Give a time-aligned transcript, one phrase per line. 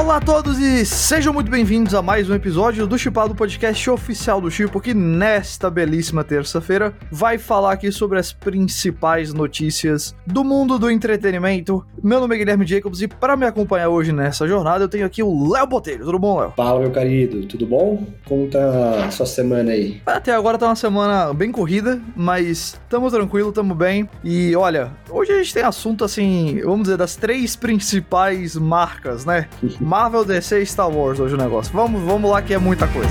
[0.00, 4.40] Olá a todos e sejam muito bem-vindos a mais um episódio do Chipado Podcast oficial
[4.40, 10.78] do Chipo, que nesta belíssima terça-feira vai falar aqui sobre as principais notícias do mundo
[10.78, 11.84] do entretenimento.
[12.02, 15.22] Meu nome é Guilherme Jacobs e para me acompanhar hoje nessa jornada eu tenho aqui
[15.22, 16.06] o Léo Botelho.
[16.06, 16.54] Tudo bom, Léo?
[16.56, 18.02] Fala, meu querido, tudo bom?
[18.24, 20.00] Como tá a sua semana aí?
[20.06, 24.08] Até agora tá uma semana bem corrida, mas tamo tranquilo, tamo bem.
[24.24, 29.46] E olha, hoje a gente tem assunto assim, vamos dizer, das três principais marcas, né?
[29.90, 31.74] Marvel, DC e Star Wars hoje o negócio.
[31.74, 33.10] Vamos, vamos lá que é muita coisa.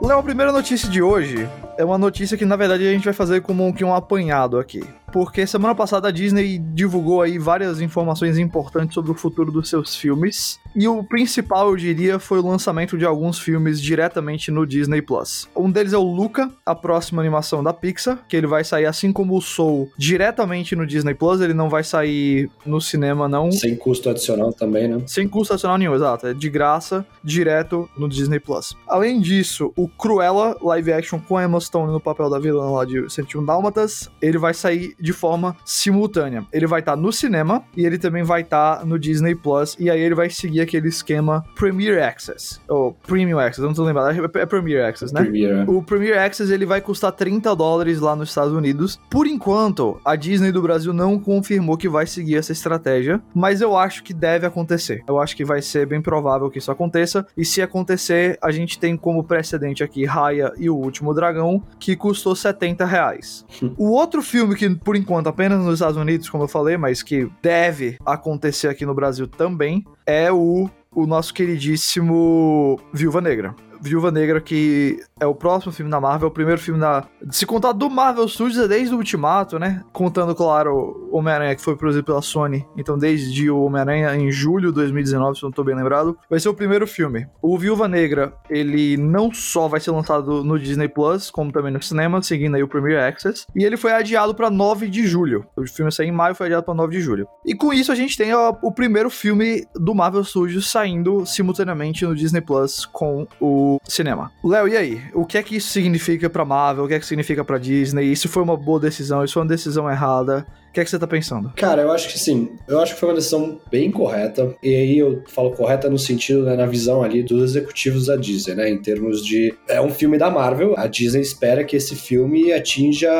[0.00, 3.14] Léo, a primeira notícia de hoje é uma notícia que, na verdade, a gente vai
[3.14, 4.82] fazer como que um apanhado aqui.
[5.12, 9.96] Porque semana passada a Disney divulgou aí várias informações importantes sobre o futuro dos seus
[9.96, 10.58] filmes.
[10.74, 15.48] E o principal, eu diria, foi o lançamento de alguns filmes diretamente no Disney Plus.
[15.56, 19.12] Um deles é o Luca, a próxima animação da Pixar, que ele vai sair assim
[19.12, 23.52] como o Soul diretamente no Disney Plus, ele não vai sair no cinema, não.
[23.52, 25.00] Sem custo adicional também, né?
[25.06, 26.26] Sem custo adicional nenhum, exato.
[26.26, 28.76] É de graça, direto no Disney Plus.
[28.86, 32.84] Além disso, o Cruella live action com a Emma Stone no papel da vilã lá
[32.84, 36.44] de 101 Dálmatas, ele vai sair de forma simultânea.
[36.52, 39.76] Ele vai estar tá no cinema e ele também vai estar tá no Disney Plus,
[39.78, 44.10] e aí ele vai seguir aquele esquema Premier Access, ou Premium Access, não tô lembrado,
[44.36, 45.22] é Premier Access, né?
[45.22, 45.70] Premier.
[45.70, 48.98] O Premier Access ele vai custar 30 dólares lá nos Estados Unidos.
[49.10, 53.76] Por enquanto, a Disney do Brasil não confirmou que vai seguir essa estratégia, mas eu
[53.76, 55.02] acho que deve acontecer.
[55.06, 58.78] Eu acho que vai ser bem provável que isso aconteça, e se acontecer, a gente
[58.78, 63.44] tem como precedente aqui Raya e o Último Dragão, que custou 70 reais.
[63.76, 67.28] o outro filme que, por enquanto, apenas nos Estados Unidos, como eu falei, mas que
[67.42, 73.54] deve acontecer aqui no Brasil também, é o, o nosso queridíssimo Viúva Negra.
[73.80, 77.04] Viúva Negra, que é o próximo filme da Marvel, o primeiro filme da.
[77.30, 79.82] Se contar do Marvel Studios, é desde o Ultimato, né?
[79.92, 82.66] Contando, claro, o Homem-Aranha, que foi produzido pela Sony.
[82.76, 86.48] Então, desde o Homem-Aranha em julho de 2019, se não tô bem lembrado, vai ser
[86.48, 87.26] o primeiro filme.
[87.42, 91.82] O Viúva Negra, ele não só vai ser lançado no Disney Plus, como também no
[91.82, 93.46] cinema, seguindo aí o Premier Access.
[93.54, 95.46] E ele foi adiado para 9 de julho.
[95.56, 97.26] O filme saiu em maio, foi adiado para 9 de julho.
[97.44, 102.04] E com isso, a gente tem ó, o primeiro filme do Marvel Studios saindo simultaneamente
[102.04, 104.30] no Disney Plus com o cinema.
[104.44, 105.07] Léo, e aí?
[105.14, 106.84] O que é que isso significa pra Marvel?
[106.84, 108.04] O que é que significa pra Disney?
[108.04, 109.24] Isso foi uma boa decisão?
[109.24, 110.46] Isso foi uma decisão errada?
[110.68, 111.52] O que é que você tá pensando?
[111.56, 112.50] Cara, eu acho que sim.
[112.68, 114.54] Eu acho que foi uma decisão bem correta.
[114.62, 118.54] E aí eu falo correta no sentido, né, na visão ali dos executivos da Disney,
[118.54, 118.70] né?
[118.70, 119.54] Em termos de.
[119.66, 120.74] É um filme da Marvel.
[120.76, 123.10] A Disney espera que esse filme atinja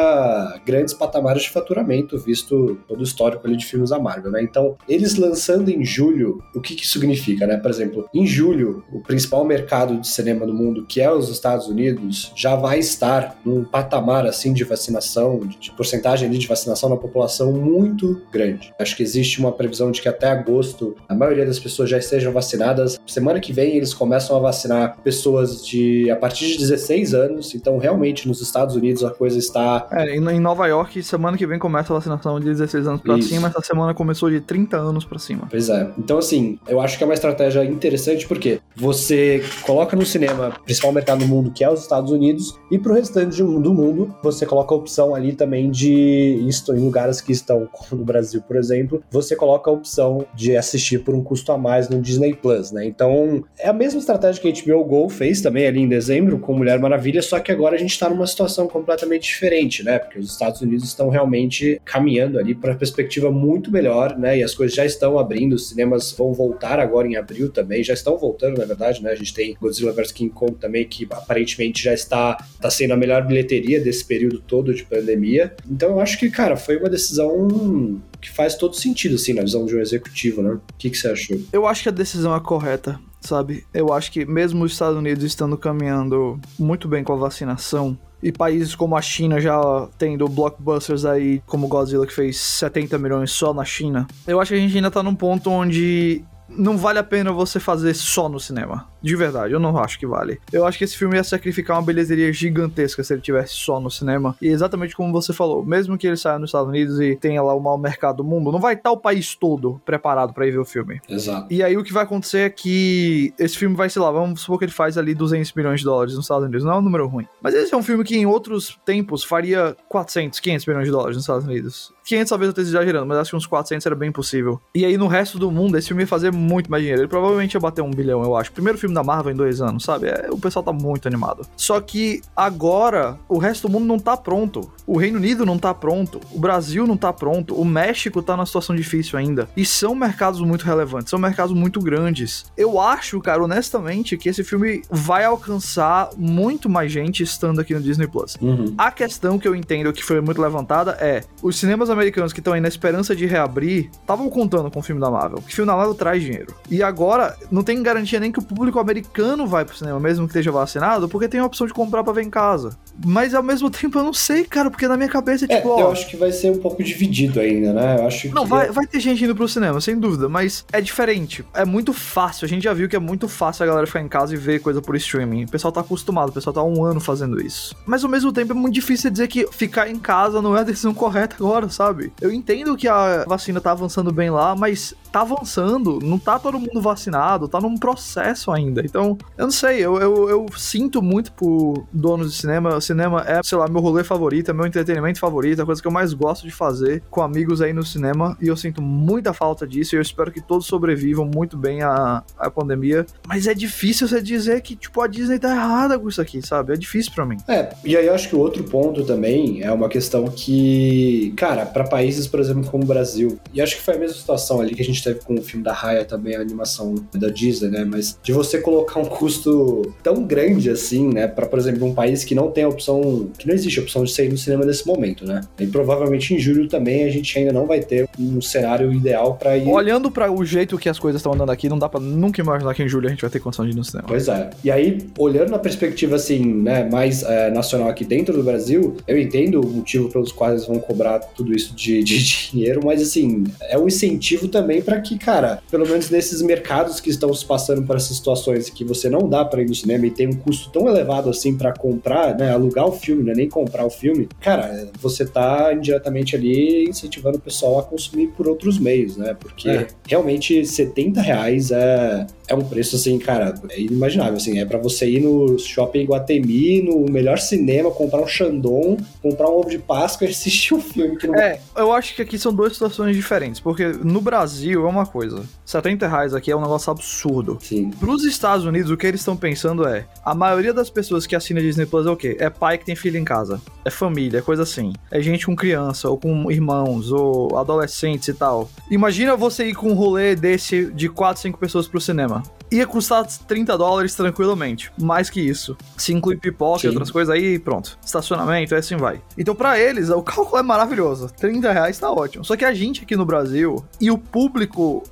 [0.65, 4.43] grandes patamares de faturamento, visto todo o histórico ali de filmes da Marvel, né?
[4.43, 7.57] Então, eles lançando em julho, o que, que significa, né?
[7.57, 11.67] Por exemplo, em julho, o principal mercado de cinema do mundo, que é os Estados
[11.67, 17.38] Unidos, já vai estar num patamar assim de vacinação, de, porcentagem de vacinação na população
[17.47, 18.73] muito grande.
[18.79, 22.33] Acho que existe uma previsão de que até agosto a maioria das pessoas já estejam
[22.33, 22.99] vacinadas.
[23.07, 27.55] Semana que vem eles começam a vacinar pessoas de a partir de 16 anos.
[27.55, 29.87] Então, realmente, nos Estados Unidos a coisa está.
[29.93, 33.49] É, em Nova York, semana que vem começa a vacinação de 16 anos para cima.
[33.49, 35.47] Essa semana começou de 30 anos para cima.
[35.51, 35.89] Pois é.
[35.99, 40.93] Então, assim, eu acho que é uma estratégia interessante porque você coloca no cinema, principal
[40.93, 44.75] mercado do mundo, que é os Estados Unidos, e pro restante do mundo, você coloca
[44.75, 49.37] a opção ali também de isso em lugares que estão no Brasil, por exemplo, você
[49.37, 52.87] coloca a opção de assistir por um custo a mais no Disney Plus, né?
[52.87, 56.55] Então, é a mesma estratégia que a HBO Go fez também ali em dezembro com
[56.55, 59.99] Mulher Maravilha, só que agora a gente está numa situação completamente diferente, né?
[59.99, 64.39] Porque os Estados Unidos estão realmente caminhando ali para perspectiva muito melhor, né?
[64.39, 67.93] E as coisas já estão abrindo, os cinemas vão voltar agora em abril também, já
[67.93, 69.11] estão voltando, na verdade, né?
[69.11, 72.97] A gente tem Godzilla vs King Kong também, que aparentemente já está, está sendo a
[72.97, 75.55] melhor bilheteria desse período todo de pandemia.
[75.71, 79.43] Então eu acho que, cara, foi uma decisão decisão que faz todo sentido, assim, na
[79.43, 80.53] visão de um executivo, né?
[80.53, 81.39] O que, que você achou?
[81.53, 83.65] Eu acho que a decisão é correta, sabe?
[83.73, 88.33] Eu acho que mesmo os Estados Unidos estando caminhando muito bem com a vacinação, e
[88.33, 89.61] países como a China já
[89.97, 94.57] tendo blockbusters aí, como Godzilla, que fez 70 milhões só na China, eu acho que
[94.57, 98.41] a gente ainda tá num ponto onde não vale a pena você fazer só no
[98.41, 98.87] cinema.
[99.01, 100.41] De verdade, eu não acho que vale.
[100.53, 103.91] Eu acho que esse filme ia sacrificar uma bilheteria gigantesca se ele tivesse só no
[103.91, 104.37] cinema.
[104.43, 107.55] E exatamente como você falou, mesmo que ele saia nos Estados Unidos e tenha lá
[107.55, 110.59] o maior mercado do mundo, não vai estar o país todo preparado para ir ver
[110.59, 111.01] o filme.
[111.09, 111.47] Exato.
[111.53, 114.59] E aí o que vai acontecer é que esse filme vai, sei lá, vamos supor
[114.59, 116.65] que ele faz ali 200 milhões de dólares nos Estados Unidos.
[116.65, 117.27] Não é um número ruim.
[117.41, 121.17] Mas esse é um filme que em outros tempos faria 400, 500 milhões de dólares
[121.17, 121.93] nos Estados Unidos.
[122.05, 124.61] 500 talvez eu esteja exagerando, mas acho que uns 400 era bem possível.
[124.75, 127.03] E aí no resto do mundo esse filme ia fazer muito mais dinheiro.
[127.03, 128.53] Ele provavelmente ia bater um bilhão, eu acho.
[128.53, 130.09] Primeiro filme da Marvel em dois anos, sabe?
[130.09, 131.47] É, o pessoal tá muito animado.
[131.57, 134.71] Só que agora o resto do mundo não tá pronto.
[134.87, 136.21] O Reino Unido não tá pronto.
[136.33, 137.55] O Brasil não tá pronto.
[137.55, 139.49] O México tá numa situação difícil ainda.
[139.57, 142.47] E são mercados muito relevantes, são mercados muito grandes.
[142.57, 147.81] Eu acho, cara, honestamente, que esse filme vai alcançar muito mais gente estando aqui no
[147.81, 148.37] Disney Plus.
[148.41, 148.75] Uhum.
[148.77, 152.53] A questão que eu entendo que foi muito levantada é: os cinemas americanos que estão
[152.53, 155.39] aí na esperança de reabrir estavam contando com o filme da Marvel.
[155.43, 156.55] Que o filme da Marvel traz dinheiro.
[156.71, 160.31] E agora não tem garantia nem que o público americano vai pro cinema, mesmo que
[160.31, 162.77] esteja vacinado, porque tem a opção de comprar pra ver em casa.
[163.05, 165.69] Mas ao mesmo tempo eu não sei, cara, porque na minha cabeça é É, tipo,
[165.71, 165.81] ó.
[165.81, 167.97] eu acho que vai ser um pouco dividido ainda, né?
[167.99, 170.81] Eu acho Não, que vai, vai ter gente indo pro cinema, sem dúvida, mas é
[170.81, 171.45] diferente.
[171.55, 172.45] É muito fácil.
[172.45, 174.61] A gente já viu que é muito fácil a galera ficar em casa e ver
[174.61, 175.45] coisa por streaming.
[175.45, 177.75] O pessoal tá acostumado, o pessoal tá há um ano fazendo isso.
[177.87, 180.65] Mas ao mesmo tempo é muito difícil dizer que ficar em casa não é a
[180.65, 182.13] decisão correta agora, sabe?
[182.21, 185.99] Eu entendo que a vacina tá avançando bem lá, mas tá avançando.
[186.03, 188.83] Não tá todo mundo vacinado, tá num processo ainda.
[188.85, 192.77] Então, eu não sei, eu, eu, eu sinto muito por donos de cinema.
[192.77, 195.89] O cinema é, sei lá, meu rolê favorito, é meu entretenimento favorito, a coisa que
[195.89, 198.37] eu mais gosto de fazer com amigos aí no cinema.
[198.41, 199.95] E eu sinto muita falta disso.
[199.95, 203.07] E eu espero que todos sobrevivam muito bem à, à pandemia.
[203.27, 206.73] Mas é difícil você dizer que, tipo, a Disney tá errada com isso aqui, sabe?
[206.73, 207.37] É difícil pra mim.
[207.49, 211.85] É, e aí eu acho que outro ponto também é uma questão que, cara, pra
[211.85, 214.83] países, por exemplo, como o Brasil, e acho que foi a mesma situação ali que
[214.83, 217.85] a gente teve com o filme da Raya também, a animação da Disney, né?
[217.85, 221.27] Mas de você colocar um custo tão grande assim, né?
[221.27, 224.05] Pra, por exemplo, um país que não tem a opção, que não existe a opção
[224.05, 225.41] de sair no cinema nesse momento, né?
[225.59, 229.57] E provavelmente em julho também a gente ainda não vai ter um cenário ideal pra
[229.57, 229.69] ir.
[229.69, 232.75] Olhando para o jeito que as coisas estão andando aqui, não dá pra nunca imaginar
[232.75, 234.09] que em julho a gente vai ter condição de ir no cinema.
[234.09, 234.51] Pois é.
[234.63, 239.19] E aí, olhando na perspectiva assim, né, mais é, nacional aqui dentro do Brasil, eu
[239.19, 242.19] entendo o motivo pelos quais eles vão cobrar tudo isso de, de
[242.51, 247.11] dinheiro, mas assim, é um incentivo também para que, cara, pelo menos nesses mercados que
[247.11, 250.11] estão se passando por essas situações que você não dá para ir no cinema e
[250.11, 253.85] tem um custo tão elevado assim para comprar, né, alugar o filme, né, nem comprar
[253.85, 259.19] o filme, cara, você tá indiretamente ali incentivando o pessoal a consumir por outros meios,
[259.19, 259.37] né?
[259.39, 259.87] Porque É.
[260.07, 265.07] realmente 70 reais é, é um preço assim, cara, é inimaginável, assim, é pra você
[265.07, 270.27] ir no shopping Guatemi, no melhor cinema, comprar um Shandong, comprar um ovo de Páscoa
[270.27, 273.61] e assistir um filme que não É, eu acho que aqui são duas situações diferentes,
[273.61, 277.59] porque no Brasil é uma coisa, 70 reais aqui é um negócio absurdo.
[277.61, 277.91] Sim.
[277.91, 281.37] Para os Estados Unidos, o que eles estão pensando é: a maioria das pessoas que
[281.37, 282.37] assina Disney Plus é o quê?
[282.39, 283.61] É pai que tem filho em casa.
[283.85, 284.93] É família, é coisa assim.
[285.11, 288.71] É gente com criança, ou com irmãos, ou adolescentes e tal.
[288.91, 292.43] Imagina você ir com um rolê desse de 4, 5 pessoas pro cinema.
[292.71, 294.93] Ia custar 30 dólares tranquilamente.
[295.01, 295.77] Mais que isso.
[295.97, 297.99] Se inclui pipoca e outras coisas aí, pronto.
[298.05, 299.23] Estacionamento, e assim vai.
[299.39, 301.31] Então, pra eles, o cálculo é maravilhoso.
[301.39, 302.45] 30 reais tá ótimo.
[302.45, 304.68] Só que a gente aqui no Brasil e o público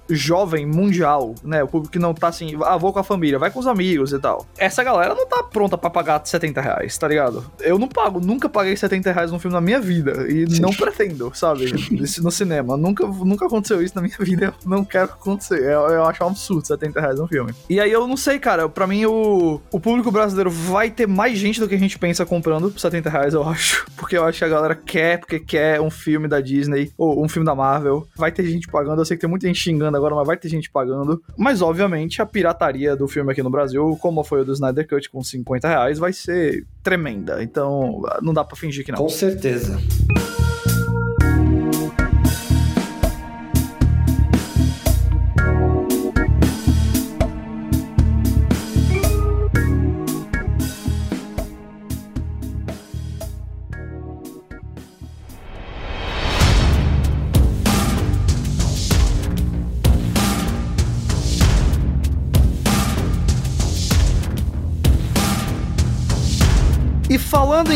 [0.08, 1.62] jovem mundial, né?
[1.62, 4.12] O público que não tá assim, ah, vou com a família, vai com os amigos
[4.12, 4.47] e tal.
[4.58, 7.44] Essa galera não tá pronta pra pagar 70 reais, tá ligado?
[7.61, 10.26] Eu não pago, nunca paguei 70 reais num filme na minha vida.
[10.29, 11.64] E não pretendo, sabe?
[11.93, 12.76] Isso no cinema.
[12.76, 14.47] Nunca, nunca aconteceu isso na minha vida.
[14.47, 15.61] Eu não quero que acontecer.
[15.61, 17.52] Eu, eu acho um absurdo 70 reais num filme.
[17.69, 18.69] E aí eu não sei, cara.
[18.69, 22.25] Pra mim, o, o público brasileiro vai ter mais gente do que a gente pensa
[22.25, 23.87] comprando por 70 reais, eu acho.
[23.97, 27.28] Porque eu acho que a galera quer, porque quer um filme da Disney ou um
[27.28, 28.07] filme da Marvel.
[28.16, 29.00] Vai ter gente pagando.
[29.00, 31.23] Eu sei que tem muita gente xingando agora, mas vai ter gente pagando.
[31.37, 35.11] Mas, obviamente, a pirataria do filme aqui no Brasil, como foi o do Snyder Cut
[35.11, 37.43] com 50 reais, vai ser tremenda.
[37.43, 38.99] Então, não dá pra fingir que não.
[38.99, 39.79] Com certeza.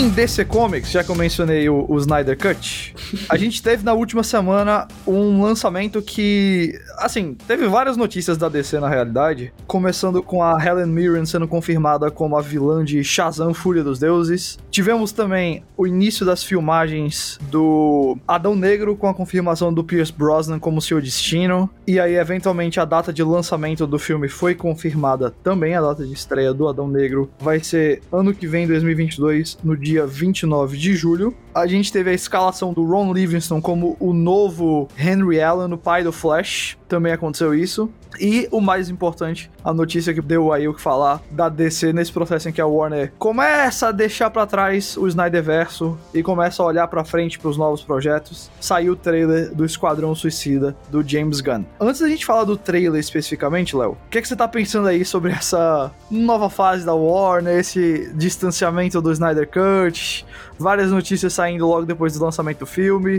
[0.01, 2.95] Em DC Comics, já que eu mencionei o, o Snyder Cut,
[3.29, 8.79] a gente teve na última semana um lançamento que, assim, teve várias notícias da DC
[8.81, 13.83] na realidade, começando com a Helen Mirren sendo confirmada como a vilã de Shazam Fúria
[13.83, 14.59] dos Deuses.
[14.71, 20.59] Tivemos também o início das filmagens do Adão Negro com a confirmação do Pierce Brosnan
[20.59, 21.71] como seu destino.
[21.87, 25.75] E aí, eventualmente, a data de lançamento do filme foi confirmada também.
[25.75, 30.07] A data de estreia do Adão Negro vai ser ano que vem, 2022, no dia
[30.07, 31.35] 29 de julho.
[31.55, 36.05] A gente teve a escalação do Ron Livingston como o novo Henry Allen, o pai
[36.05, 36.79] do Flash.
[36.89, 37.91] Também aconteceu isso.
[38.19, 42.13] E o mais importante, a notícia que deu aí o que falar da DC nesse
[42.13, 46.67] processo em que a Warner começa a deixar para trás o Snyderverso e começa a
[46.67, 48.51] olhar para frente para os novos projetos.
[48.61, 51.65] Saiu o trailer do Esquadrão Suicida do James Gunn.
[51.81, 54.89] Antes da gente falar do trailer especificamente, Léo, o que, é que você tá pensando
[54.89, 60.27] aí sobre essa nova fase da Warner, esse distanciamento do Snyder Cut,
[60.61, 63.19] várias notícias saindo logo depois do lançamento do filme?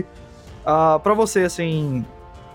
[0.64, 2.04] Uh, para você, assim,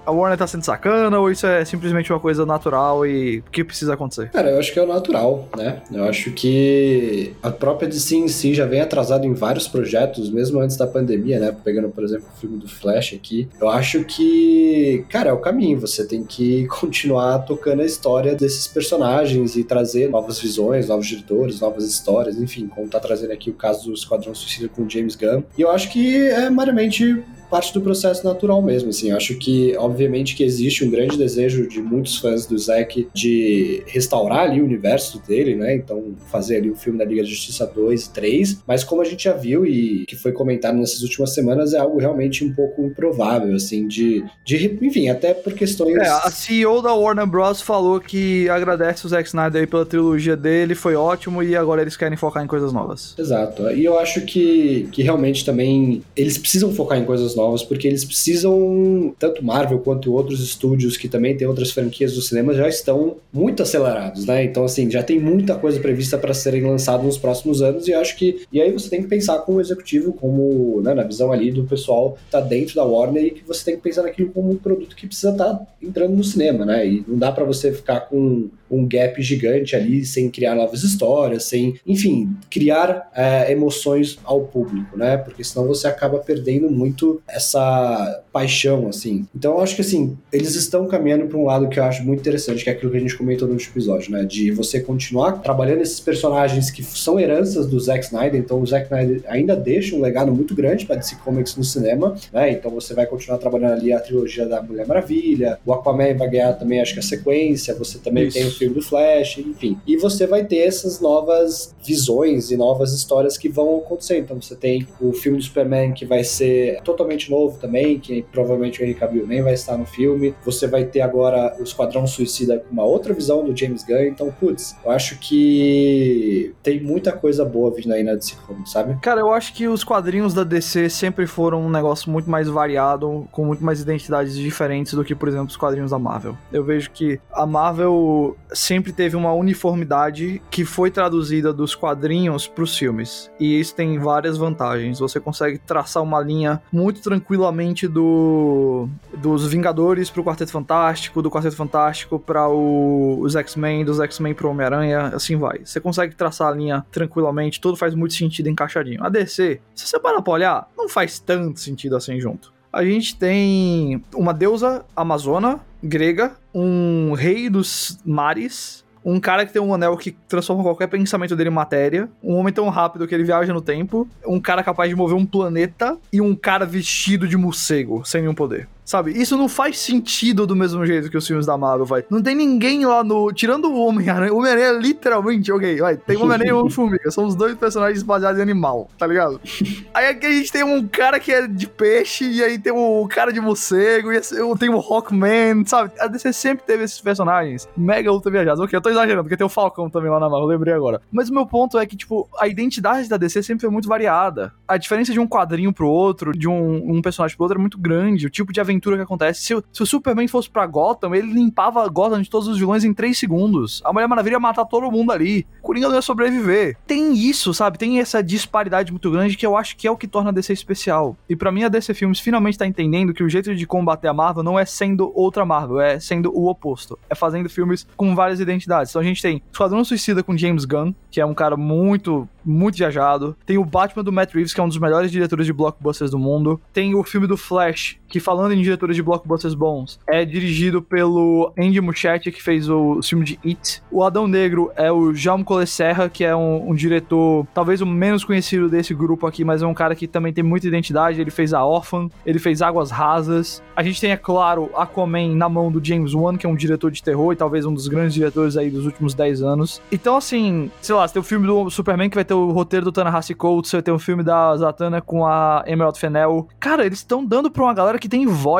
[0.07, 3.93] a Warner tá sendo sacana ou isso é simplesmente uma coisa natural e que precisa
[3.93, 4.29] acontecer?
[4.31, 5.81] Cara, eu acho que é o natural, né?
[5.91, 10.61] Eu acho que a própria DC em si já vem atrasado em vários projetos, mesmo
[10.61, 11.55] antes da pandemia, né?
[11.61, 13.49] Pegando, por exemplo, o filme do Flash aqui.
[13.59, 15.77] Eu acho que, cara, é o caminho.
[15.81, 21.59] Você tem que continuar tocando a história desses personagens e trazer novas visões, novos diretores,
[21.59, 25.43] novas histórias, enfim, como tá trazendo aqui o caso do Esquadrão Suicida com James Gunn.
[25.57, 29.11] E eu acho que é meramente parte do processo natural mesmo, assim.
[29.11, 34.49] Acho que, obviamente, que existe um grande desejo de muitos fãs do Zack de restaurar
[34.49, 35.75] ali o universo dele, né?
[35.75, 38.63] Então, fazer ali o filme da Liga da Justiça 2 e 3.
[38.67, 41.99] Mas como a gente já viu e que foi comentado nessas últimas semanas, é algo
[41.99, 44.23] realmente um pouco improvável, assim, de...
[44.45, 45.95] de enfim, até por questões...
[45.95, 47.61] É, a CEO da Warner Bros.
[47.61, 51.95] falou que agradece o Zack Snyder aí pela trilogia dele, foi ótimo, e agora eles
[51.95, 53.15] querem focar em coisas novas.
[53.17, 53.69] Exato.
[53.71, 58.03] E eu acho que, que realmente também eles precisam focar em coisas novos, porque eles
[58.03, 63.15] precisam, tanto Marvel quanto outros estúdios que também têm outras franquias do cinema, já estão
[63.31, 64.43] muito acelerados, né?
[64.43, 68.17] Então, assim, já tem muita coisa prevista para serem lançados nos próximos anos, e acho
[68.17, 68.41] que.
[68.51, 72.17] E aí você tem que pensar como executivo, como, né, na visão ali do pessoal
[72.25, 74.95] que tá dentro da Warner, e que você tem que pensar naquilo como um produto
[74.95, 76.85] que precisa estar tá entrando no cinema, né?
[76.85, 81.45] E não dá para você ficar com um gap gigante ali, sem criar novas histórias,
[81.45, 85.17] sem, enfim, criar é, emoções ao público, né?
[85.17, 89.25] Porque senão você acaba perdendo muito essa paixão, assim.
[89.35, 92.19] Então eu acho que, assim, eles estão caminhando para um lado que eu acho muito
[92.19, 94.23] interessante, que é aquilo que a gente comentou no último episódio, né?
[94.23, 98.85] De você continuar trabalhando esses personagens que são heranças do Zack Snyder, então o Zack
[98.85, 102.51] Snyder ainda deixa um legado muito grande para DC Comics no cinema, né?
[102.51, 106.53] Então você vai continuar trabalhando ali a trilogia da Mulher Maravilha, o Aquaman vai ganhar
[106.53, 108.37] também, acho que a sequência, você também Isso.
[108.37, 109.79] tem filme do Flash, enfim.
[109.85, 114.19] E você vai ter essas novas visões e novas histórias que vão acontecer.
[114.19, 118.81] Então você tem o filme do Superman que vai ser totalmente novo também, que provavelmente
[118.81, 120.35] o Henry Cavill nem vai estar no filme.
[120.43, 124.03] Você vai ter agora o Esquadrão Suicida com uma outra visão do James Gunn.
[124.03, 128.97] Então, putz, eu acho que tem muita coisa boa vindo aí na DC Comics, sabe?
[129.01, 133.27] Cara, eu acho que os quadrinhos da DC sempre foram um negócio muito mais variado,
[133.31, 136.37] com muito mais identidades diferentes do que, por exemplo, os quadrinhos da Marvel.
[136.51, 142.63] Eu vejo que a Marvel sempre teve uma uniformidade que foi traduzida dos quadrinhos para
[142.63, 143.31] os filmes.
[143.39, 144.99] E isso tem várias vantagens.
[144.99, 148.87] Você consegue traçar uma linha muito tranquilamente do
[149.17, 155.07] dos Vingadores pro Quarteto Fantástico, do Quarteto Fantástico para os X-Men, dos X-Men pro Homem-Aranha,
[155.07, 155.59] assim vai.
[155.63, 159.03] Você consegue traçar a linha tranquilamente, tudo faz muito sentido encaixadinho.
[159.03, 162.53] A DC, se você parar pra olhar, não faz tanto sentido assim junto.
[162.71, 169.61] A gente tem uma deusa amazona grega, um rei dos mares, um cara que tem
[169.61, 173.23] um anel que transforma qualquer pensamento dele em matéria, um homem tão rápido que ele
[173.23, 177.37] viaja no tempo, um cara capaz de mover um planeta e um cara vestido de
[177.37, 178.67] morcego sem nenhum poder.
[178.87, 179.11] Sabe?
[179.11, 182.05] Isso não faz sentido do mesmo jeito que os filmes da Marvel, vai.
[182.09, 183.33] Não tem ninguém lá no.
[183.33, 184.33] Tirando o Homem-Aranha.
[184.33, 185.97] O Homem-Aranha é literalmente, ok, vai.
[185.97, 187.11] Tem Homem-Aranha e Homem-Formiga.
[187.11, 189.41] São os dois personagens baseados em animal, tá ligado?
[189.93, 193.03] aí aqui a gente tem um cara que é de peixe, e aí tem o
[193.03, 194.21] um cara de morcego, e
[194.57, 195.91] tem o Hawkman, sabe?
[195.99, 198.61] A DC sempre teve esses personagens mega ultra viajados.
[198.63, 201.01] Ok, eu tô exagerando, porque tem o Falcão também lá na Marvel, lembrei agora.
[201.11, 204.53] Mas o meu ponto é que, tipo, a identidade da DC sempre foi muito variada.
[204.65, 207.77] A diferença de um quadrinho pro outro, de um, um personagem pro outro, é muito
[207.77, 208.27] grande.
[208.27, 209.41] O tipo de aventura aventura que acontece.
[209.41, 212.93] Se, se, o Superman fosse pra Gotham, ele limpava Gotham de todos os vilões em
[212.93, 213.81] 3 segundos.
[213.83, 215.45] A Mulher Maravilha ia matar todo mundo ali.
[215.59, 216.77] O Coringa não ia sobreviver.
[216.85, 217.77] Tem isso, sabe?
[217.77, 220.53] Tem essa disparidade muito grande que eu acho que é o que torna a DC
[220.53, 221.17] especial.
[221.27, 224.13] E para mim a DC Filmes finalmente tá entendendo que o jeito de combater a
[224.13, 226.97] Marvel não é sendo outra Marvel, é sendo o oposto.
[227.09, 228.91] É fazendo filmes com várias identidades.
[228.91, 232.77] Então a gente tem Esquadrão Suicida com James Gunn, que é um cara muito, muito
[232.77, 233.35] viajado.
[233.45, 236.19] Tem o Batman do Matt Reeves, que é um dos melhores diretores de blockbusters do
[236.19, 236.61] mundo.
[236.71, 239.99] Tem o filme do Flash, que falando em diretores de blockbusters bons.
[240.07, 243.81] É dirigido pelo Andy Muschietti, que fez o filme de It.
[243.91, 248.23] O Adão Negro é o Jaume Serra, que é um, um, diretor, talvez o menos
[248.23, 251.21] conhecido desse grupo aqui, mas é um cara que também tem muita identidade.
[251.21, 253.63] Ele fez A Orphan, ele fez Águas Rasas.
[253.75, 256.91] A gente tem, é claro, Aquaman na mão do James Wan, que é um diretor
[256.91, 259.81] de terror e talvez um dos grandes diretores aí dos últimos 10 anos.
[259.91, 262.85] Então, assim, sei lá, você tem o filme do Superman que vai ter o roteiro
[262.85, 266.47] do Tanahashi Coates, você tem o filme da Zatanna com a Emerald Fennell.
[266.59, 268.56] Cara, eles estão dando pra uma galera que tem voz.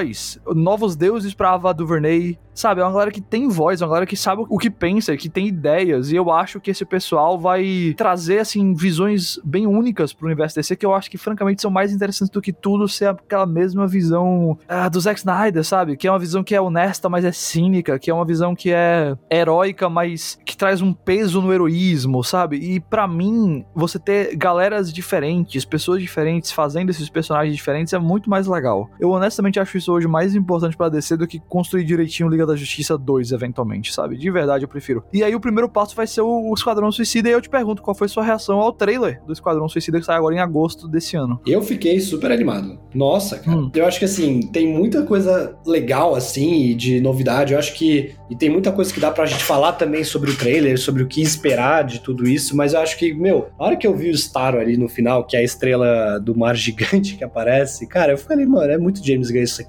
[0.55, 4.07] Novos deuses pra Ava DuVernay, Sabe, é uma galera que tem voz, é uma galera
[4.07, 6.11] que sabe o que pensa, que tem ideias.
[6.11, 10.75] E eu acho que esse pessoal vai trazer, assim, visões bem únicas pro universo DC,
[10.75, 14.57] que eu acho que, francamente, são mais interessantes do que tudo ser aquela mesma visão
[14.67, 15.95] ah, do Zack Snyder, sabe?
[15.95, 18.71] Que é uma visão que é honesta, mas é cínica, que é uma visão que
[18.71, 22.57] é heróica, mas que traz um peso no heroísmo, sabe?
[22.57, 28.31] E para mim, você ter galeras diferentes, pessoas diferentes fazendo esses personagens diferentes é muito
[28.31, 28.89] mais legal.
[28.99, 32.55] Eu honestamente acho isso hoje mais importante para DC do que construir direitinho Liga da
[32.55, 34.17] Justiça 2, eventualmente, sabe?
[34.17, 35.03] De verdade, eu prefiro.
[35.13, 37.95] E aí o primeiro passo vai ser o, Esquadrão Suicida, e eu te pergunto qual
[37.95, 41.39] foi sua reação ao trailer do Esquadrão Suicida que sai agora em agosto desse ano.
[41.45, 42.79] Eu fiquei super animado.
[42.93, 43.57] Nossa, cara.
[43.57, 43.71] Hum.
[43.73, 47.53] Eu acho que assim, tem muita coisa legal, assim, de novidade.
[47.53, 48.15] Eu acho que.
[48.29, 51.07] E tem muita coisa que dá pra gente falar também sobre o trailer, sobre o
[51.07, 54.09] que esperar de tudo isso, mas eu acho que, meu, a hora que eu vi
[54.09, 58.13] o Starro ali no final, que é a estrela do mar gigante que aparece, cara,
[58.13, 59.66] eu falei, mano, é muito James Gunn isso aqui.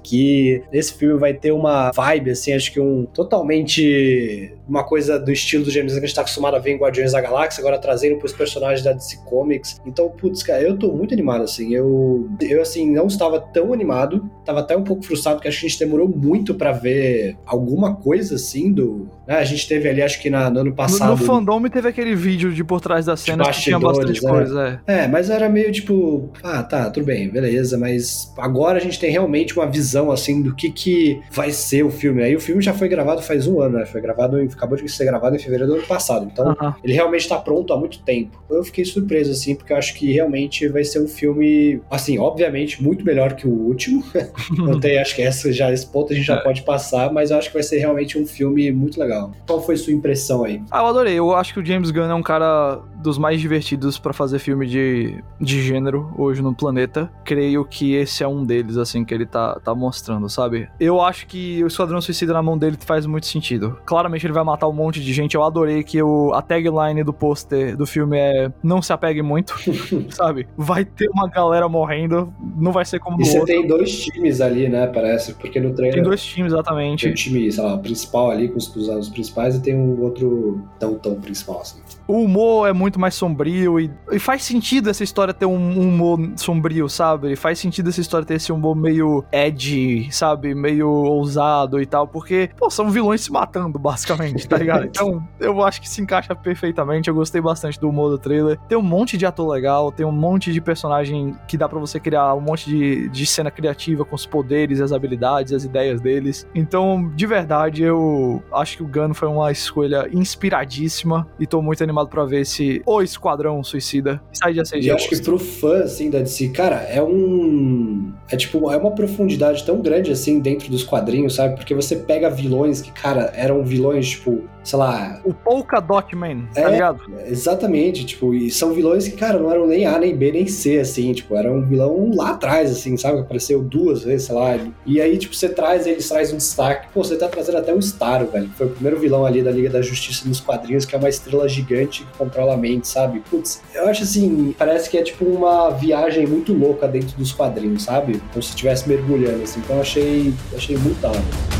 [0.71, 5.65] Esse filme vai ter uma vibe, assim, acho que um totalmente uma coisa do estilo
[5.65, 7.79] do James Gunn que a gente tá acostumado a ver em Guardiões da Galáxia, agora
[7.79, 9.81] trazendo pros personagens da DC Comics.
[9.85, 11.73] Então, putz, cara, eu tô muito animado, assim.
[11.73, 15.65] Eu, eu assim, não estava tão animado, tava até um pouco frustrado, porque acho que
[15.65, 19.09] a gente demorou muito para ver alguma coisa, assim, do...
[19.27, 19.35] Né?
[19.35, 21.09] A gente teve ali, acho que na, no ano passado...
[21.09, 24.29] No, no fandom teve aquele vídeo de por trás da cena que tinha bastante é.
[24.29, 24.99] coisa, é.
[25.03, 29.11] É, mas era meio tipo, ah, tá, tudo bem, beleza, mas agora a gente tem
[29.11, 32.23] realmente uma visão, assim, do que que vai ser o filme.
[32.23, 33.85] Aí o filme já foi gravado faz um ano, né?
[33.85, 36.27] Foi gravado em acabou de ser gravado em fevereiro do ano passado.
[36.31, 38.41] Então, ele realmente está pronto há muito tempo.
[38.49, 42.81] Eu fiquei surpreso, assim, porque eu acho que realmente vai ser um filme, assim, obviamente,
[42.83, 44.03] muito melhor que o último.
[44.57, 46.43] Não tem, acho que essa já, esse ponto a gente já é.
[46.43, 49.31] pode passar, mas eu acho que vai ser realmente um filme muito legal.
[49.47, 50.61] Qual foi sua impressão aí?
[50.69, 51.13] Ah, eu adorei.
[51.15, 54.67] Eu acho que o James Gunn é um cara dos mais divertidos para fazer filme
[54.67, 57.11] de, de gênero hoje no planeta.
[57.23, 60.69] Creio que esse é um deles, assim, que ele tá, tá mostrando, sabe?
[60.79, 63.77] Eu acho que o Esquadrão Suicida na mão dele faz muito sentido.
[63.85, 65.35] Claramente ele vai matar um monte de gente.
[65.35, 69.55] Eu adorei que o, a tagline do pôster do filme é não se apegue muito,
[70.11, 70.47] sabe?
[70.57, 74.67] Vai ter uma galera morrendo, não vai ser como E você tem dois times ali,
[74.67, 75.95] né, parece, porque no trailer...
[75.95, 77.03] Tem dois times, exatamente.
[77.03, 80.61] Tem um time, sei lá, principal ali, com os, os principais, e tem um outro
[80.77, 81.79] tão tão principal, assim.
[82.09, 85.89] O humor é muito mais sombrio e, e faz sentido essa história ter um, um
[85.89, 87.35] humor sombrio, sabe?
[87.35, 90.55] Faz sentido essa história ter esse humor meio edgy, sabe?
[90.55, 94.79] Meio ousado e tal, porque, pô, são vilões se matando, basicamente, tá ligado?
[94.89, 97.09] Então, eu acho que se encaixa perfeitamente.
[97.09, 98.57] Eu gostei bastante do humor do trailer.
[98.67, 101.99] Tem um monte de ator legal, tem um monte de personagem que dá para você
[101.99, 106.47] criar um monte de, de cena criativa com os poderes, as habilidades, as ideias deles.
[106.55, 111.83] Então, de verdade, eu acho que o Gun foi uma escolha inspiradíssima e tô muito
[111.83, 116.09] animado para ver esse O Esquadrão Suicida sai de E acho que pro fã, assim,
[116.09, 118.13] da DC, cara, é um.
[118.31, 121.55] É tipo, é uma profundidade tão grande, assim, dentro dos quadrinhos, sabe?
[121.55, 125.19] Porque você pega vilões que, cara, eram vilões, tipo, sei lá.
[125.23, 127.01] O Polka Dot Man, tá é, ligado?
[127.25, 130.79] Exatamente, tipo, e são vilões que, cara, não eram nem A, nem B, nem C,
[130.79, 133.17] assim, tipo, era um vilão lá atrás, assim, sabe?
[133.17, 134.59] Que apareceu duas vezes, sei lá.
[134.85, 136.87] E aí, tipo, você traz, eles traz um destaque.
[136.93, 139.69] Pô, você tá trazendo até o Starro, velho, foi o primeiro vilão ali da Liga
[139.69, 143.21] da Justiça nos quadrinhos, que é uma estrela gigante que controla a mente, sabe?
[143.29, 147.83] Putz, eu acho assim, parece que é tipo uma viagem muito louca dentro dos quadrinhos,
[147.83, 148.18] sabe?
[148.31, 149.59] Como se estivesse mergulhando, assim.
[149.59, 151.59] Então achei, achei hora.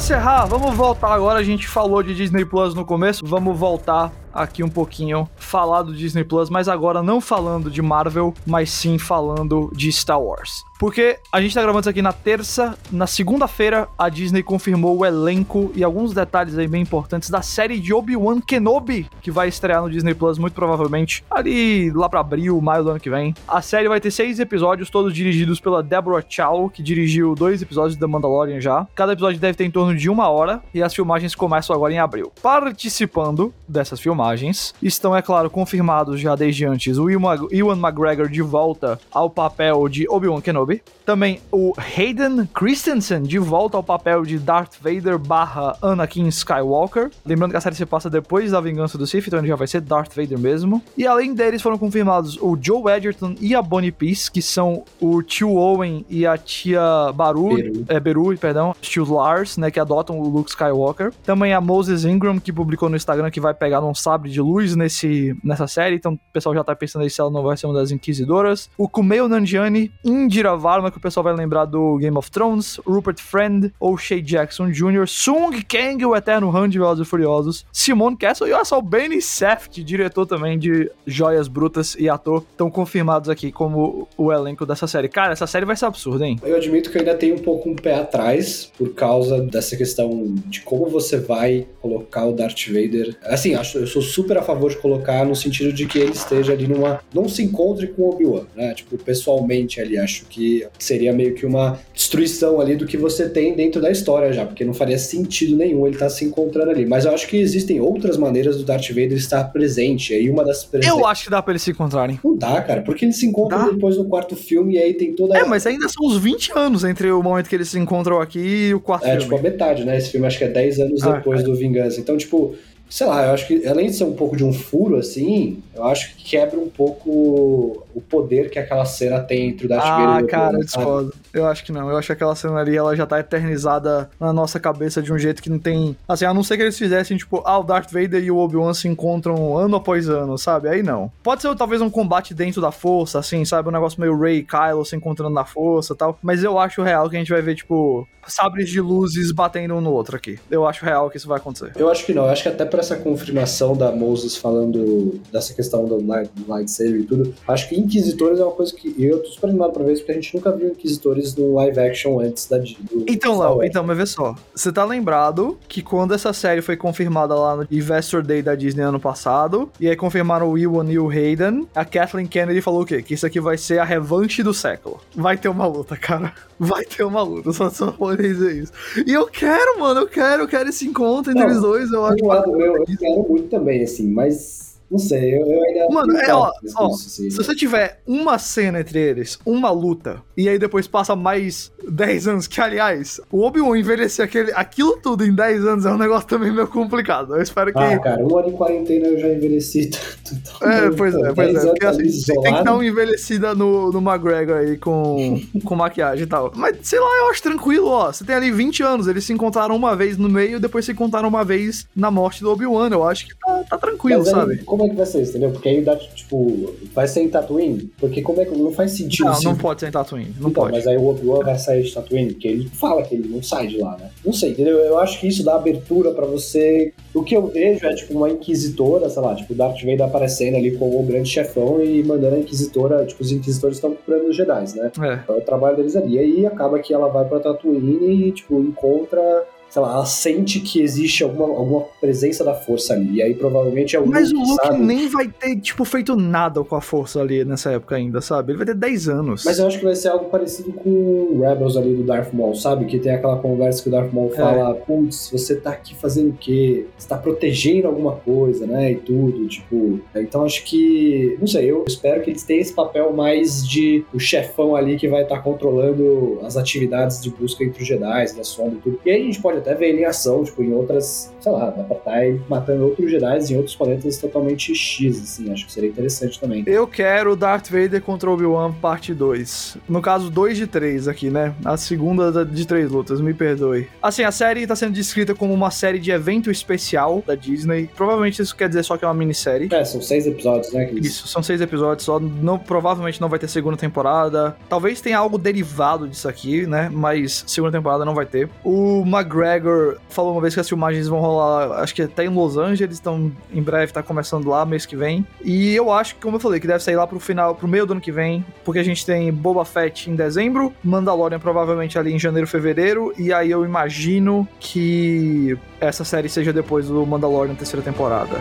[0.00, 1.38] encerrar, vamos voltar agora.
[1.38, 5.94] A gente falou de Disney Plus no começo, vamos voltar aqui um pouquinho falar do
[5.94, 10.50] Disney Plus, mas agora não falando de Marvel, mas sim falando de Star Wars.
[10.78, 15.04] Porque a gente tá gravando isso aqui na terça, na segunda-feira a Disney confirmou o
[15.04, 19.82] elenco e alguns detalhes aí bem importantes da série de Obi-Wan Kenobi, que vai estrear
[19.82, 23.34] no Disney Plus muito provavelmente ali lá para abril, maio do ano que vem.
[23.46, 27.96] A série vai ter seis episódios, todos dirigidos pela Deborah Chow, que dirigiu dois episódios
[27.96, 28.86] da Mandalorian já.
[28.94, 31.98] Cada episódio deve ter em torno de uma hora e as filmagens começam agora em
[31.98, 32.32] abril.
[32.42, 34.74] Participando dessas filmagens filmagens.
[34.82, 40.06] Estão, é claro, confirmados já desde antes o Ewan McGregor de volta ao papel de
[40.08, 40.82] Obi-Wan Kenobi.
[41.04, 47.10] Também o Hayden Christensen de volta ao papel de Darth Vader barra Anakin Skywalker.
[47.24, 49.66] Lembrando que a série se passa depois da vingança do Sith, então ele já vai
[49.66, 50.82] ser Darth Vader mesmo.
[50.96, 55.22] E além deles foram confirmados o Joe Edgerton e a Bonnie Peace, que são o
[55.22, 56.80] tio Owen e a tia
[57.14, 61.12] Baru, Beru, é, Beru perdão, tio Lars, né, que adotam o Luke Skywalker.
[61.24, 64.74] Também a Moses Ingram, que publicou no Instagram que vai pegar um sabre de luz
[64.74, 67.66] nesse, nessa série, então o pessoal já tá pensando aí se ela não vai ser
[67.66, 68.68] uma das Inquisidoras.
[68.76, 73.20] O Kumail Nanjiani, Indira Varma, que o pessoal vai lembrar do Game of Thrones, Rupert
[73.20, 78.16] Friend ou Shay Jackson Jr., Sung Kang, o Eterno Han de Velozes e Furiosos, Simone
[78.16, 82.68] Castle e olha só, o Benny Safdie, diretor também de Joias Brutas e ator, estão
[82.68, 85.08] confirmados aqui como o elenco dessa série.
[85.08, 86.36] Cara, essa série vai ser absurda, hein?
[86.42, 90.34] Eu admito que eu ainda tenho um pouco um pé atrás por causa dessa questão
[90.46, 93.16] de como você vai colocar o Darth Vader.
[93.22, 96.52] Assim, acho, eu sou super a favor de colocar no sentido de que ele esteja
[96.52, 97.00] ali numa.
[97.14, 98.74] não se encontre com o Obi-Wan, né?
[98.74, 103.54] Tipo, pessoalmente ali, acho que seria meio que uma destruição ali do que você tem
[103.54, 106.86] dentro da história já, porque não faria sentido nenhum ele estar tá se encontrando ali.
[106.86, 110.14] Mas eu acho que existem outras maneiras do Darth Vader estar presente.
[110.14, 112.18] Aí uma das Eu acho que dá pra eles se encontrarem.
[112.24, 113.70] Não dá, cara, porque eles se encontram dá.
[113.70, 115.36] depois no quarto filme e aí tem toda.
[115.36, 118.38] É, mas ainda são uns 20 anos entre o momento que eles se encontram aqui
[118.38, 119.22] e o quarto é, filme.
[119.22, 119.96] É, tipo, a metade, né?
[119.96, 121.42] Esse filme acho que é 10 anos ah, depois é.
[121.42, 122.00] do Vingança.
[122.00, 122.54] Então, tipo,
[122.90, 125.84] sei lá, eu acho que além de ser um pouco de um furo, assim, eu
[125.84, 129.96] acho que quebra um pouco o poder que aquela cena tem entre o Darth ah,
[129.96, 131.14] Vader e o cara, eu discordo.
[131.32, 131.88] Eu acho que não.
[131.88, 135.18] Eu acho que aquela cena ali, ela já tá eternizada na nossa cabeça de um
[135.18, 135.96] jeito que não tem...
[136.08, 138.74] Assim, a não ser que eles fizessem, tipo, ah, o Darth Vader e o Obi-Wan
[138.74, 140.68] se encontram ano após ano, sabe?
[140.68, 141.12] Aí não.
[141.22, 143.68] Pode ser talvez um combate dentro da força, assim, sabe?
[143.68, 146.18] Um negócio meio Rey e Kylo se encontrando na força e tal.
[146.20, 149.80] Mas eu acho real que a gente vai ver, tipo, sabres de luzes batendo um
[149.80, 150.38] no outro aqui.
[150.50, 151.72] Eu acho real que isso vai acontecer.
[151.76, 152.24] Eu acho que não.
[152.24, 157.00] Eu acho que até essa confirmação da Moses falando dessa questão do, light, do lightsaber
[157.00, 159.92] e tudo, acho que Inquisitores é uma coisa que eu tô super animado pra ver
[159.92, 163.62] isso, porque a gente nunca viu Inquisitores no live action antes da do Então, Léo,
[163.64, 164.34] então, mas vê só.
[164.54, 168.82] Você tá lembrado que quando essa série foi confirmada lá no Investor Day da Disney
[168.82, 172.86] ano passado, e aí confirmaram o Ewan e o Hayden, a Kathleen Kennedy falou o
[172.86, 173.02] quê?
[173.02, 175.00] Que isso aqui vai ser a revanche do século.
[175.14, 176.32] Vai ter uma luta, cara.
[176.58, 178.72] Vai ter uma luta, só só dizer isso.
[179.06, 182.04] E eu quero, mano, eu quero, eu quero esse encontro entre Não, eles dois, eu
[182.04, 182.24] acho.
[182.24, 185.88] Lado meu, eu quero muito também, assim, mas não sei, eu, eu ainda.
[185.88, 187.30] Mano, é, ó, ó assim.
[187.30, 192.26] se você tiver uma cena entre eles, uma luta, e aí depois passa mais 10
[192.26, 196.26] anos, que aliás, o Obi-Wan envelhecer aquele, aquilo tudo em 10 anos é um negócio
[196.26, 197.36] também meio complicado.
[197.36, 197.78] Eu espero que.
[197.78, 199.90] Ah, cara, um ano em quarentena eu já envelheci
[200.24, 200.64] tanto.
[200.64, 201.66] É, pois é, pois é.
[201.66, 206.26] Porque assim, tem que dar uma envelhecida no, no McGregor aí com, com maquiagem e
[206.26, 206.50] tal.
[206.56, 208.12] Mas sei lá, eu acho tranquilo, ó.
[208.12, 211.28] Você tem ali 20 anos, eles se encontraram uma vez no meio, depois se encontraram
[211.28, 212.88] uma vez na morte do Obi-Wan.
[212.90, 214.58] Eu acho que tá, tá tranquilo, Mas, sabe?
[214.64, 215.50] Como como é que vai ser isso, entendeu?
[215.50, 217.90] Porque aí dá, tipo, vai ser em Tatooine?
[217.98, 220.62] Porque como é que não faz sentido Não, não pode ser em Tatooine, não então,
[220.64, 220.76] pode.
[220.76, 223.66] Mas aí o Obi-Wan vai sair de Tatooine, porque ele fala que ele não sai
[223.66, 224.10] de lá, né?
[224.24, 224.78] Não sei, entendeu?
[224.78, 226.92] Eu acho que isso dá abertura para você.
[227.12, 230.56] O que eu vejo é, tipo, uma inquisitora, sei lá, tipo, o Darth Vader aparecendo
[230.56, 234.36] ali como o grande chefão e mandando a inquisitora, tipo, os inquisitores estão procurando os
[234.36, 234.90] Jedi, né?
[235.02, 235.14] É.
[235.22, 236.14] Então é o trabalho deles ali.
[236.14, 240.60] E aí acaba que ela vai pra Tatooine e, tipo, encontra sei lá, ela sente
[240.60, 243.16] que existe alguma, alguma presença da força ali.
[243.16, 244.84] E aí provavelmente é o Mas Luke, o Luke sabe?
[244.84, 248.52] nem vai ter, tipo, feito nada com a força ali nessa época ainda, sabe?
[248.52, 249.44] Ele vai ter 10 anos.
[249.44, 252.54] Mas eu acho que vai ser algo parecido com o Rebels ali do Darth Maul,
[252.54, 252.86] sabe?
[252.86, 254.36] Que tem aquela conversa que o Darth Maul é.
[254.36, 256.86] fala, putz, você tá aqui fazendo o quê?
[256.98, 258.92] Você tá protegendo alguma coisa, né?
[258.92, 260.00] E tudo, tipo...
[260.16, 261.36] Então acho que...
[261.38, 265.06] Não sei, eu espero que eles tenham esse papel mais de o chefão ali que
[265.06, 269.00] vai estar tá controlando as atividades de busca entre os Jedi, da sombra e tudo.
[269.04, 271.70] E aí a gente pode até ver ele em ação, tipo, em outras, sei lá,
[271.70, 275.72] dá pra estar tá matando outros Jedi em outros planetas totalmente X, assim, acho que
[275.72, 276.64] seria interessante também.
[276.66, 279.78] Eu quero Darth Vader contra Obi-Wan parte 2.
[279.88, 281.54] No caso, 2 de 3 aqui, né?
[281.64, 283.88] A segunda de três lutas, me perdoe.
[284.02, 287.88] Assim, a série tá sendo descrita como uma série de evento especial da Disney.
[287.94, 289.68] Provavelmente isso quer dizer só que é uma minissérie.
[289.72, 290.90] É, são seis episódios, né?
[290.92, 292.18] Isso, são seis episódios só.
[292.18, 294.56] Não, provavelmente não vai ter segunda temporada.
[294.68, 296.88] Talvez tenha algo derivado disso aqui, né?
[296.92, 298.48] Mas segunda temporada não vai ter.
[298.64, 302.28] O McGregor McGregor falou uma vez que as filmagens vão rolar, acho que até em
[302.28, 305.26] Los Angeles, então em breve tá começando lá, mês que vem.
[305.42, 307.86] E eu acho que, como eu falei, que deve sair lá pro final, pro meio
[307.86, 312.12] do ano que vem, porque a gente tem Boba Fett em dezembro, Mandalorian provavelmente ali
[312.12, 317.82] em janeiro, fevereiro, e aí eu imagino que essa série seja depois do Mandalorian terceira
[317.82, 318.38] temporada.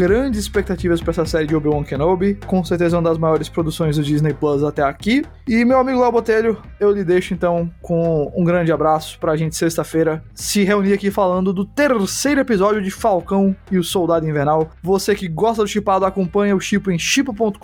[0.00, 2.38] Grandes expectativas para essa série de Obi-Wan Kenobi.
[2.46, 5.22] Com certeza uma das maiores produções do Disney Plus até aqui.
[5.46, 9.54] E meu amigo Léo Botelho, eu lhe deixo então com um grande abraço pra gente
[9.54, 14.70] sexta-feira se reunir aqui falando do terceiro episódio de Falcão e o Soldado Invernal.
[14.82, 17.60] Você que gosta do chipado, acompanha o Chipo em chipo.com.br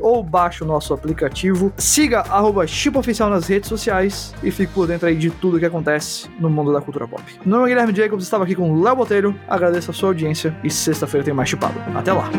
[0.00, 1.72] ou baixa o nosso aplicativo.
[1.76, 2.66] Siga arroba
[3.30, 6.80] nas redes sociais e fique por dentro aí de tudo que acontece no mundo da
[6.80, 7.24] cultura pop.
[7.44, 9.34] Meu nome é Guilherme Jacobs, estava aqui com o Léo Botelho.
[9.48, 11.74] Agradeço a sua audiência e sexta-feira tem mais chipado.
[11.94, 12.30] Até lá!